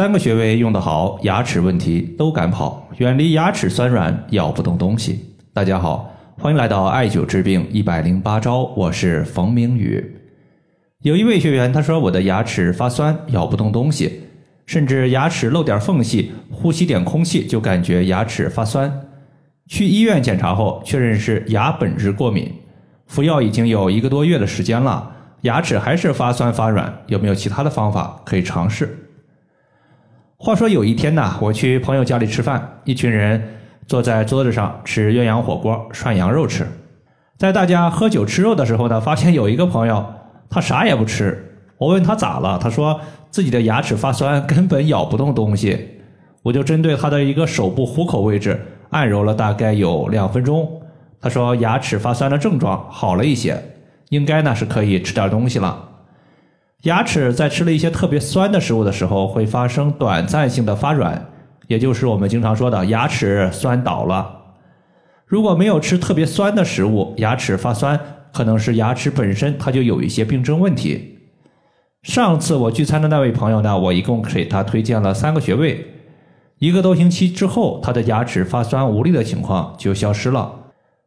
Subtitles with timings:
[0.00, 5.36] 三个穴位用得好，牙齿问题都敢跑，远离牙齿酸软，咬不动东西。
[5.52, 10.02] 大家好，欢迎来到艾灸治病一百零八招，我是冯明宇。
[11.02, 14.22] 有一位学员他说我的牙齿发酸，咬不动东西，
[14.64, 18.90] 甚至牙齿漏点缝隙，呼吸点空气就感觉牙齿发酸。
[19.66, 22.50] 去医院检查后，确认是牙本质过敏，
[23.06, 25.12] 服药已经有一个多月的时间了，
[25.42, 28.96] 牙齿还是发酸发软，有没有其他的方法可以尝试？
[30.42, 36.66] 话说有一天呐，我去朋友家里吃饭，一群人坐在桌子上吃鸳鸯火锅涮羊肉吃。
[37.36, 40.02] 在大家喝酒吃肉的时候呢，发现有一个朋友
[40.48, 41.60] 他啥也不吃。
[41.76, 42.98] 我问他咋了，他说
[43.30, 45.98] 自己的牙齿发酸， 根本咬不动东西。
[46.42, 50.66] 我就针对他的一个手部虎口位置按揉了大概有两分钟。
[51.20, 53.62] 他说牙齿发酸的症状好了一些，
[54.08, 55.89] 应该呢是可以吃点东西了。
[56.82, 61.28] 牙齿在吃了一些特别酸的食物的时候，会发生短暂性的发软，
[61.66, 64.36] 也就是我们经常说的牙齿酸倒了。
[65.26, 68.00] 如果没有吃特别酸的食物，牙齿发酸，
[68.32, 71.18] 可能是牙齿本身它就有一些病症问题。
[72.02, 75.86] 上次我聚餐的那位朋友呢，我一共给他推荐了三个穴位，
[76.60, 80.50] 一个多星期之后，他的牙齿发酸无力的情况就消失了。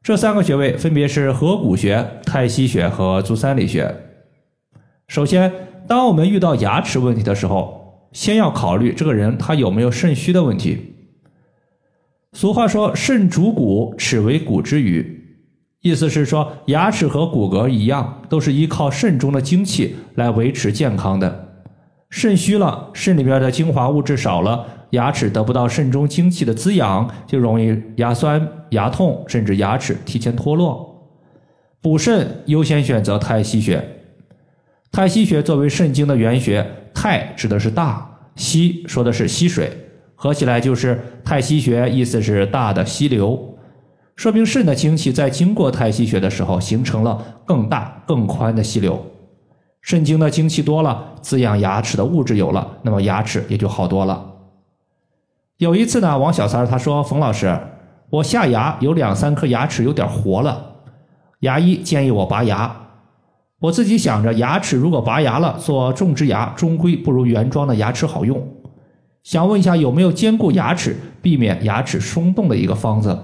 [0.03, 3.91] 这三个穴位分别是合谷穴、太溪穴和足三里穴。
[5.07, 5.51] 首先，
[5.87, 10.95] 当我们遇到牙齿问题的时候，先要考虑这个人他有没有肾虚的问题。
[12.31, 15.23] 俗话说“肾主骨，齿为骨之余”，
[15.81, 21.49] 意思是说牙齿和骨骼一样，都是依靠肾中的精气来维持健康的。
[22.09, 31.11] 肾虚了，肾里边的精华物质少了，牙齿得不到肾中精气的滋养，就容易牙酸、牙痛，甚至牙齿提前脱落。
[31.81, 33.83] 补肾优先选择太溪穴。
[34.93, 36.63] 太溪穴作为肾经的原穴，
[36.93, 39.75] 太指的是大，溪说的是溪水，
[40.13, 43.57] 合起来就是太溪穴，意思是大的溪流，
[44.15, 49.03] 说明肾的精气在经过太溪穴的时候，形成了更大更宽的溪流。
[49.81, 54.23] 肾经的精气多了，滋养牙齿的物质有了，那么牙齿也就好多了。
[55.57, 57.59] 有一次呢，王小三他说：“冯老师，
[58.11, 60.75] 我下牙有两三颗牙齿有点活了，
[61.39, 62.81] 牙医建议我拔牙。”
[63.63, 68.45] 我自己想着，牙齿如果拔牙了，做种植牙终归不如原装的牙齿好用。
[69.23, 73.17] 想问一下，有没有兼顾牙齿、避免牙齿松动的一个方子？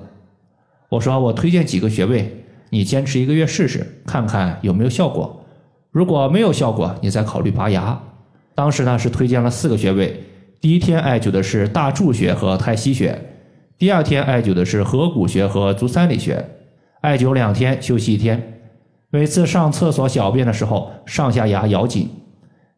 [0.87, 5.43] 我说，我推荐几个穴位，你坚持一个月试试，看看有没有效果。
[5.91, 8.01] 如果没有效果，你再考虑拔牙。
[8.55, 10.23] 当时呢是推荐了四个穴位，
[10.61, 13.19] 第一天艾灸的是大柱穴和太溪穴，
[13.77, 16.45] 第二天艾灸的是合谷穴和足三里穴，
[17.01, 18.58] 艾灸两天，休息一天。
[19.11, 22.07] 每次上厕所小便的时候，上下牙咬紧。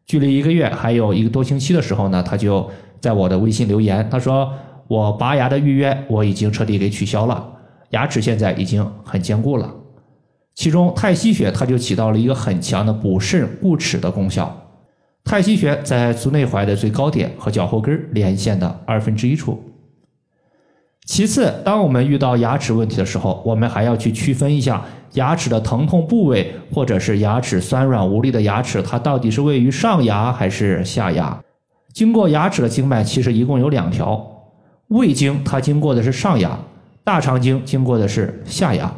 [0.06, 2.70] 距离一个月还有一个多星期的时候呢，他就
[3.00, 4.50] 在我的微信留言，他说
[4.88, 7.46] ：“我拔牙的预约我已经彻底给取消了，
[7.90, 9.70] 牙齿现在已经很坚固了。
[10.54, 14.54] 其中太溪穴它就起到了一个很强的补肾固齿的功效。
[15.24, 19.62] 太溪穴在足内踝的最高点和脚后跟连线的二分之一处。
[21.04, 24.82] 其次，当我们遇到牙齿问题的时候，我们还要去区分一下。”
[25.12, 31.38] 牙齿的疼痛部位，或者是牙齿酸软无力的牙齿，它到底是位于上牙还是下牙？
[31.92, 34.26] 经过牙齿的经脉其实一共有两条，
[34.88, 36.58] 胃经它经过的是上牙，
[37.04, 38.90] 大肠经经过的是下牙。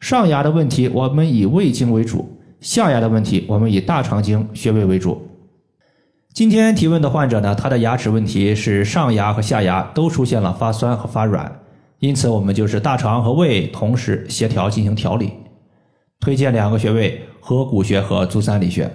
[0.00, 2.26] 上牙的问题我们以胃经为主，
[2.60, 5.20] 下牙的问题我们以大肠经穴位为主。
[6.36, 11.50] 今天提问的患者呢，他的牙齿问题是上牙和下牙都出现了发酸和发软。
[11.98, 15.32] 因此，我们就是大肠和胃同时协调进行调理。
[16.20, 18.86] 推荐两个穴位：合谷穴和足三里穴。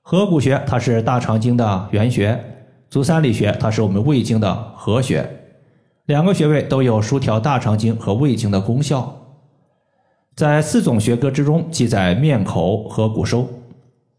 [0.00, 2.36] 合谷穴它是大肠经的原穴，
[2.90, 5.24] 足三里穴它是我们胃经的合穴。
[6.06, 9.16] 两个穴位都有疏调大肠经和胃经的功效。
[10.34, 13.48] 在四种学科之中，记载面口合谷收。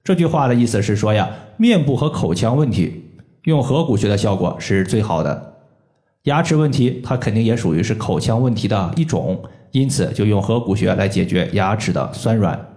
[0.03, 3.05] 这句话的意思是说呀，面部和口腔问题
[3.43, 5.53] 用合谷穴的效果是最好的。
[6.23, 9.41] 牙齿问题，它肯定也属于是口腔问题的一种，
[9.71, 12.69] 因此就用合谷穴来解决牙齿的酸软。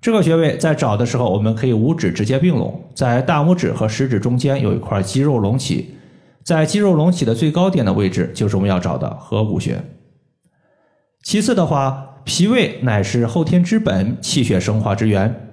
[0.00, 5.94] 这个穴位在找的时候，我们可以五指直接并拢，在大拇指和食指中间有一块肌肉隆起，
[6.42, 9.80] 在肌肉隆起的最高点的位置就是我们要找的合谷穴。
[11.22, 15.51] 其次的话，脾胃乃是后天之本，气血生化之源，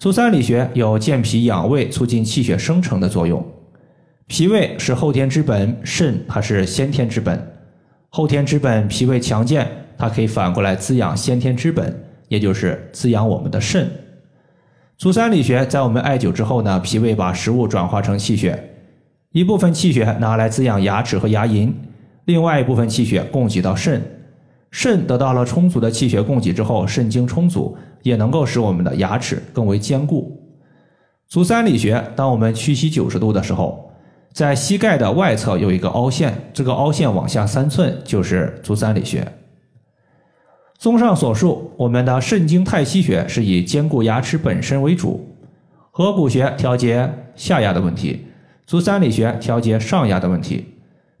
[0.00, 3.46] 足三里穴有健脾养胃、促进气血生成的作用。
[4.26, 7.38] 脾胃是后天之本，肾它是先天之本。
[8.08, 11.94] 后天之本，脾胃强健，它可以反过来滋养先天之本，
[12.28, 13.90] 也就是滋养我们的肾。
[14.96, 18.70] 足三里穴在我们艾灸之后呢，脾胃把食物转化成气血，
[19.32, 21.70] 一部分气血拿来滋养牙齿和牙龈，
[22.24, 24.00] 另外一部分气血供给到肾。
[24.70, 30.36] 肾得到了充足的气血供给之后，肾精充足，也能够使我们的牙齿更为坚固。
[31.28, 33.92] 足三里穴，当我们屈膝九十度的时候，
[34.32, 39.26] 在膝盖的外侧有一个凹陷，这个凹陷往下三寸就是足三里穴。
[40.78, 45.28] 综上所述，我们的肾经太溪穴是以兼顾牙齿本身为主，
[45.90, 48.26] 合谷穴调节下牙的问题，
[48.66, 50.64] 足三里穴调节上牙的问题。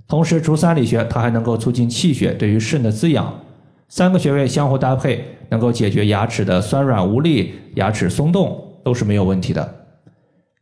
[0.08, 3.32] 同时，足三里穴它还能够促进气血对于肾的滋养，
[3.90, 9.74] 三个穴位相互搭配，能够解决牙齿的酸软无力、牙齿松动都是没有问题的。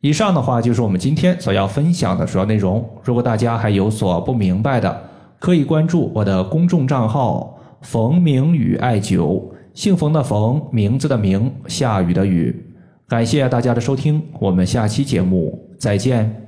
[0.01, 2.89] 以上的话就是我们今天所要分享的主要内容。
[3.05, 5.03] 如果大家还有所不明白的，
[5.39, 9.43] 可以关注我的公众账号“冯明宇艾灸”，
[9.75, 12.65] 姓冯的冯，名字的名，下雨的雨。
[13.07, 16.48] 感谢大家的收听，我们下期节目再见。